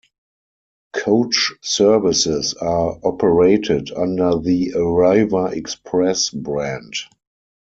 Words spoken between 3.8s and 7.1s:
under the Arriva Express brand.